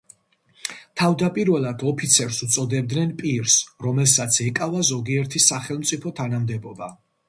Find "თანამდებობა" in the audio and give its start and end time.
6.23-6.95